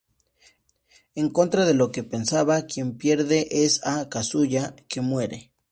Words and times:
En 1.13 1.29
contra 1.29 1.63
de 1.63 1.75
lo 1.75 1.91
que 1.91 2.03
pensaba, 2.03 2.63
quien 2.65 2.97
pierde 2.97 3.47
es 3.63 3.85
a 3.85 4.09
"Kazuya", 4.09 4.75
que 4.87 4.99
muere. 5.01 5.51